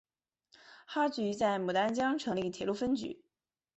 [0.87, 3.21] 哈局在牡丹江成立铁路分局。